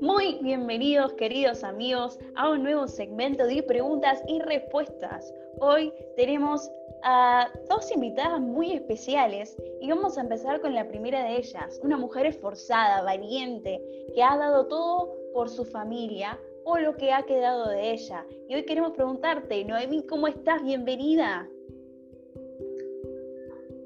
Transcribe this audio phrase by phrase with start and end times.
[0.00, 5.32] Muy bienvenidos queridos amigos a un nuevo segmento de preguntas y respuestas.
[5.60, 6.68] Hoy tenemos
[7.04, 11.96] a dos invitadas muy especiales y vamos a empezar con la primera de ellas, una
[11.96, 13.80] mujer esforzada, valiente,
[14.14, 18.26] que ha dado todo por su familia o lo que ha quedado de ella.
[18.48, 20.62] Y hoy queremos preguntarte, Noemí, ¿cómo estás?
[20.64, 21.48] Bienvenida.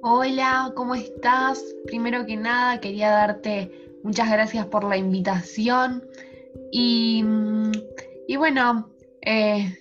[0.02, 1.74] Hola, ¿cómo estás?
[1.86, 3.70] Primero que nada, quería darte
[4.04, 6.09] muchas gracias por la invitación.
[6.70, 7.24] Y,
[8.28, 8.90] y bueno,
[9.23, 9.76] eh,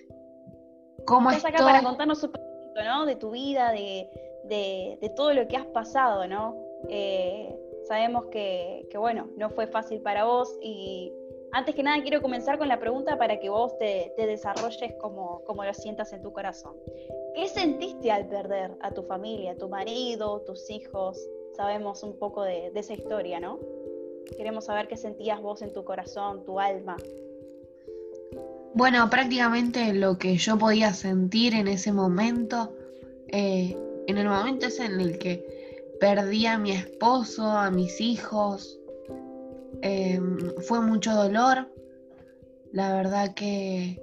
[1.06, 3.06] ¿cómo estás acá para contarnos un poquito, ¿no?
[3.06, 4.08] De tu vida, de,
[4.44, 6.56] de, todo lo que has pasado, ¿no?
[6.88, 11.12] Eh, sabemos que, que, bueno, no fue fácil para vos y
[11.52, 15.74] antes que nada quiero comenzar con la pregunta para que vos te, desarrolles como, lo
[15.74, 16.76] sientas en tu corazón.
[17.34, 21.18] ¿Qué sentiste al perder a tu familia, tu marido, tus hijos?
[21.56, 23.58] Sabemos un poco de, esa historia, ¿no?
[24.36, 26.96] Queremos saber qué sentías vos en tu corazón, tu alma.
[28.74, 32.72] Bueno, prácticamente lo que yo podía sentir en ese momento,
[33.28, 33.76] eh,
[34.06, 38.77] en el momento en el que perdí a mi esposo, a mis hijos,
[39.82, 41.68] Em, fue mucho dolor.
[42.72, 44.02] La verdad que,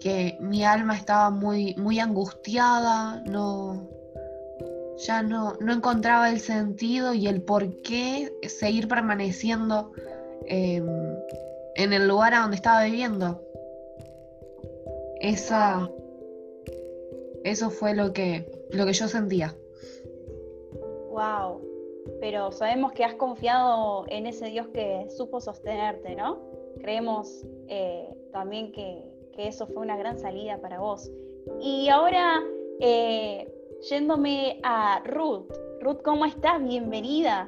[0.00, 3.88] que mi alma estaba muy, muy angustiada, no,
[4.98, 9.92] ya no, no encontraba el sentido y el por qué seguir permaneciendo
[10.46, 10.86] em,
[11.76, 13.42] en el lugar a donde estaba viviendo.
[15.20, 15.88] Esa,
[17.44, 19.54] eso fue lo que, lo que yo sentía.
[21.10, 21.65] Wow
[22.20, 26.40] pero sabemos que has confiado en ese Dios que supo sostenerte, ¿no?
[26.78, 31.10] Creemos eh, también que, eso fue una gran salida para vos.
[31.60, 32.42] Y ahora,
[32.80, 33.46] eh,
[33.90, 35.52] yéndome a Ruth.
[35.82, 36.62] Ruth, ¿cómo estás?
[36.62, 37.46] Bienvenida.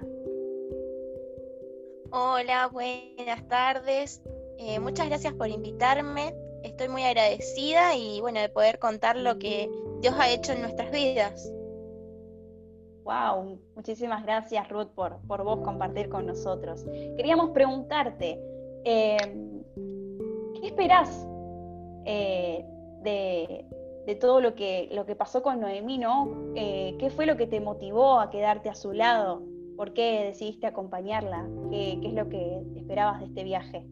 [2.10, 4.22] Hola, buenas tardes.
[4.58, 6.34] Eh, muchas gracias por invitarme.
[6.62, 10.90] Estoy muy agradecida y bueno, de poder contar lo que Dios ha hecho en nuestras
[10.90, 11.50] vidas.
[13.08, 16.84] Wow, muchísimas gracias Ruth por, por vos compartir con nosotros.
[17.16, 18.38] Queríamos preguntarte,
[18.84, 19.62] em,
[20.60, 21.26] ¿qué esperás
[22.04, 22.66] eh,
[23.02, 26.52] de, todo lo que, lo que pasó con Noemí, ¿no?
[26.54, 29.42] Eh, ¿Qué fue lo que te motivó a quedarte a su lado?
[29.78, 31.48] ¿Por qué decidiste acompañarla?
[31.70, 33.86] ¿Qué, qué es lo que esperabas de este viaje?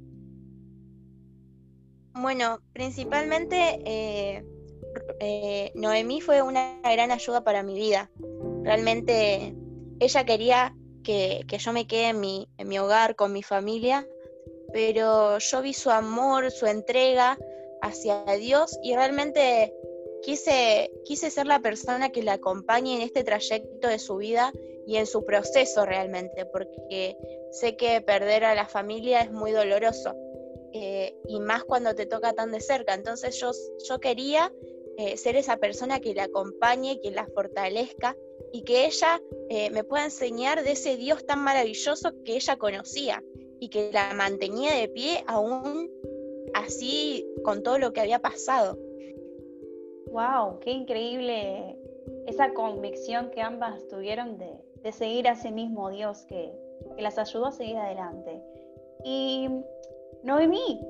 [2.12, 8.10] Bueno, principalmente eh, Noemí fue una gran ayuda para mi vida.
[8.66, 9.54] Realmente
[10.00, 14.04] ella quería que, yo me quede en mi, en mi hogar con mi familia,
[14.72, 17.38] pero yo vi su amor, su entrega
[17.80, 19.72] hacia Dios y realmente
[20.24, 24.52] quise, quise ser la persona que la acompañe en este trayecto de su vida
[24.84, 27.16] y en su proceso realmente, porque
[27.52, 30.12] sé que perder a la familia es muy doloroso.
[30.72, 32.94] Eh, y más cuando te toca tan de cerca.
[32.94, 33.52] Entonces yo,
[33.88, 34.52] yo quería
[34.98, 38.16] eh, ser esa persona que la acompañe, que la fortalezca
[38.52, 43.22] y que ella eh, me pueda enseñar de ese Dios tan maravilloso que ella conocía
[43.60, 45.90] y que la mantenía de pie aún
[46.54, 48.78] así con todo lo que había pasado.
[50.10, 50.60] ¡Wow!
[50.60, 51.76] ¡Qué increíble
[52.26, 56.52] esa convicción que ambas tuvieron de, seguir a ese mismo Dios que,
[56.94, 58.40] que las ayudó a seguir adelante!
[59.04, 59.48] Y
[60.22, 60.80] Noemí,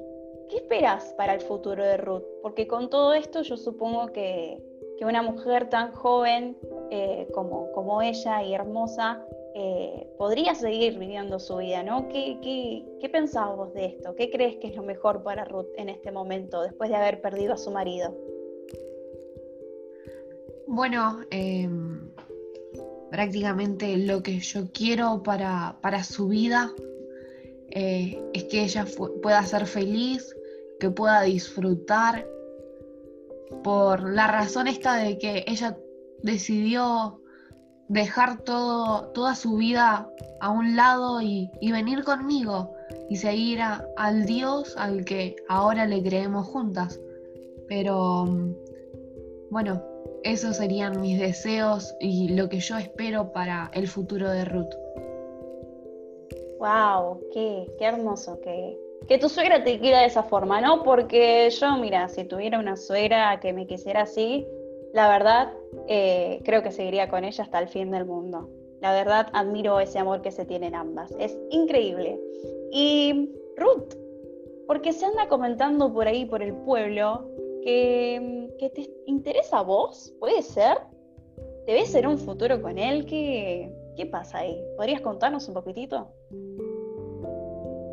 [0.49, 2.25] ¿qué esperas para el futuro de Ruth?
[2.43, 4.63] Porque con todo esto yo supongo que,
[4.99, 6.57] que una mujer tan joven
[6.91, 9.25] eh, como, como ella y hermosa
[9.55, 12.09] eh, podría seguir viviendo su vida, ¿no?
[12.09, 12.39] ¿Qué,
[13.01, 14.15] qué, pensás vos de esto?
[14.15, 17.55] ¿Qué crees que es lo mejor para Ruth en este momento, después de haber perdido
[17.55, 18.15] a su marido?
[20.67, 22.11] Bueno, em,
[23.11, 26.71] prácticamente lo que yo quiero para, para su vida
[27.71, 28.85] eh, es que ella
[29.23, 30.37] pueda ser feliz,
[30.79, 32.27] que pueda disfrutar,
[33.63, 35.77] por la razón esta de que ella
[36.23, 37.21] decidió
[37.89, 40.09] dejar todo, toda su vida
[40.41, 42.75] a un lado y, venir conmigo
[43.09, 43.61] y seguir
[43.97, 47.01] al Dios al que ahora le creemos juntas.
[47.69, 48.27] Pero
[49.51, 49.83] bueno,
[50.23, 54.75] esos serían mis deseos y lo que yo espero para el futuro de Ruth.
[56.59, 58.79] Wow, qué, qué hermoso, que,
[59.09, 60.83] que tu suegra te quiera de esa forma, ¿no?
[60.83, 64.47] Porque yo, mira, si tuviera una suegra que me quisiera así,
[64.97, 65.53] la verdad,
[65.89, 68.49] eh, creo que seguiría con ella hasta el fin del mundo.
[68.81, 71.15] La verdad, admiro ese amor que se tienen ambas.
[71.19, 72.19] Es increíble.
[72.73, 73.93] Y Ruth,
[74.67, 77.29] porque se anda comentando por ahí, por el pueblo,
[77.63, 80.79] que, que te interesa a vos, ¿puede ser?
[81.67, 83.05] ¿Te ves en un futuro con él?
[83.05, 84.59] ¿Qué, qué pasa ahí?
[84.79, 86.09] ¿Podrías contarnos un poquitito?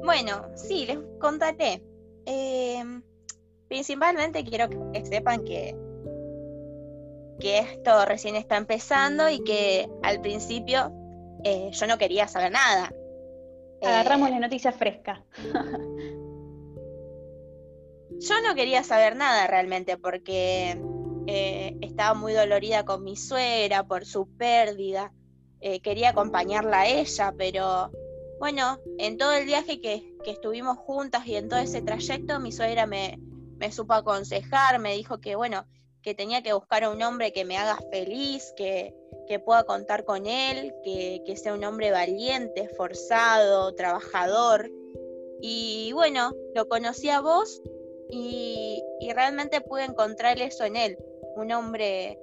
[0.06, 1.84] Bueno, sí, les contaré.
[2.26, 3.04] Em,
[3.68, 5.76] principalmente quiero que sepan que,
[7.40, 10.92] que esto recién está empezando y que al principio
[11.44, 12.92] eh, yo no quería saber nada.
[13.82, 15.24] Agarramos eh, la noticia fresca.
[18.20, 20.78] yo no quería saber nada realmente porque
[21.28, 25.12] eh, estaba muy dolorida con mi suegra por su pérdida.
[25.62, 27.92] Eh, quería acompañarla a ella, pero
[28.40, 32.86] bueno, en todo el viaje que, estuvimos juntas y en todo ese trayecto, mi suegra
[32.86, 33.20] me,
[33.72, 35.66] supo aconsejar, me dijo que bueno,
[36.04, 38.94] que tenía que buscar a un hombre que me haga feliz, que,
[39.46, 44.70] pueda contar con él, que, sea un hombre valiente, esforzado, trabajador.
[45.42, 47.62] Y bueno, lo conocí a vos
[48.12, 50.98] y, y realmente pude encontrar eso en él
[51.36, 52.20] un hombre,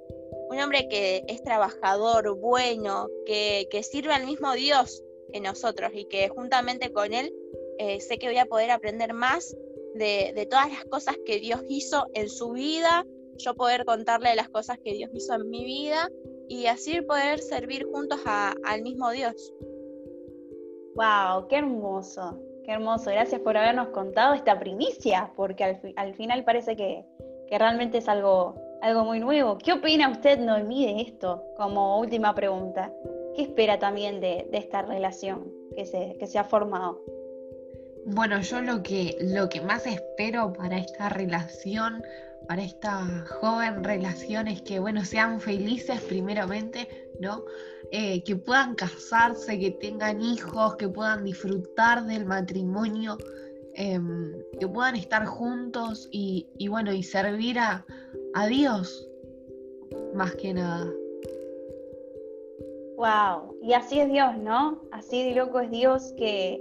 [0.49, 6.29] un hombre que es trabajador, bueno, que, sirve al mismo Dios que nosotros y que
[6.29, 7.33] juntamente con él
[7.77, 9.55] eh, sé que voy a poder aprender más
[9.95, 13.05] de, todas las cosas que Dios hizo en su vida,
[13.37, 16.09] yo poder contarle las cosas que Dios hizo en mi vida
[16.47, 19.53] y así poder servir juntos al mismo Dios.
[20.95, 21.47] ¡Wow!
[21.47, 22.39] ¡Qué hermoso!
[22.65, 23.09] ¡Qué hermoso!
[23.09, 25.63] Gracias por habernos contado esta primicia, porque
[25.95, 27.05] al, final parece que,
[27.47, 29.57] que realmente es algo algo muy nuevo.
[29.57, 31.43] ¿Qué opina usted, Noemí, de esto?
[31.55, 32.91] Como última pregunta.
[33.35, 37.01] ¿Qué espera también de, esta relación que se, que se ha formado?
[38.05, 42.03] Bueno, yo lo que, lo que más espero para esta relación,
[42.47, 47.43] para esta joven relación, es que, bueno, sean felices primeramente, ¿no?
[47.91, 53.17] Eh, que puedan casarse, que tengan hijos, que puedan disfrutar del matrimonio,
[53.75, 57.85] em, que puedan estar juntos y, y bueno, y servir a,
[58.33, 59.09] a Dios,
[60.13, 60.91] más que nada.
[62.97, 64.81] Wow, y así es Dios, ¿no?
[64.91, 66.59] Así de loco es Dios que,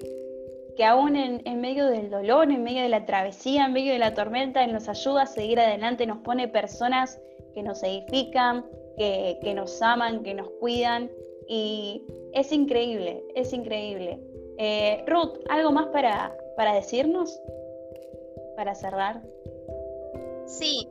[0.81, 4.15] que aún en, medio del dolor, en medio de la travesía, en medio de la
[4.15, 7.21] tormenta, nos ayuda a seguir adelante, nos pone personas
[7.53, 8.65] que nos edifican,
[8.97, 11.11] que, nos aman, que nos cuidan.
[11.47, 14.21] Y es increíble, es increíble.
[14.57, 17.39] Eh, Ruth, ¿algo más para, para decirnos?
[18.57, 19.21] Para cerrar.
[20.47, 20.89] Sí,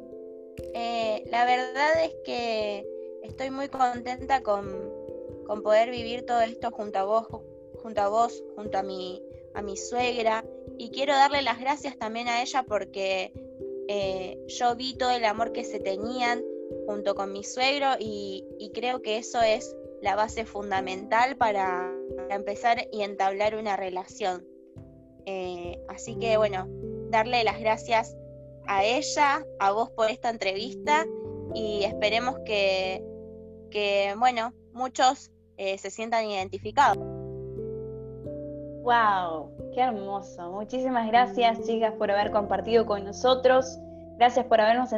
[0.76, 2.86] eh, la verdad es que
[3.24, 4.68] estoy muy contenta con,
[5.64, 7.26] poder vivir todo esto junto a vos,
[7.82, 10.46] junto a vos, junto a mi, a mi suegra.
[10.78, 13.34] Y quiero darle las gracias también a ella porque
[13.88, 16.44] eh, yo vi todo el amor que se tenían
[16.86, 21.92] junto con mi suegro y, creo que eso es la base fundamental para,
[22.30, 24.46] empezar y entablar una relación.
[25.26, 26.68] Eh, así que bueno,
[27.10, 28.16] darle las gracias
[28.68, 31.08] a ella, a vos por esta entrevista
[31.56, 33.04] y esperemos que,
[34.18, 37.19] bueno, muchos eh, se sientan identificados.
[38.90, 39.52] ¡Wow!
[39.72, 40.52] ¡Qué hermoso!
[40.52, 43.78] Muchísimas gracias, chicas, por haber compartido con nosotros.
[44.18, 44.92] Gracias por habernos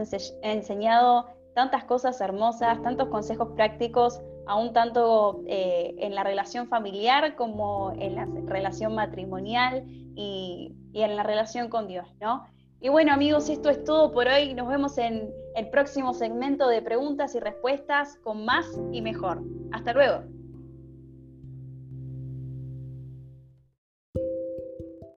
[0.44, 7.92] enseñado tantas cosas hermosas, tantos consejos prácticos, aún tanto eh, en la relación familiar como
[8.00, 9.84] en la relación matrimonial
[10.16, 12.46] y, y en la relación con Dios, ¿no?
[12.80, 14.54] Y bueno amigos, esto es todo por hoy.
[14.54, 19.44] Nos vemos en el próximo segmento de preguntas y respuestas con más y mejor.
[19.74, 20.41] Hasta luego.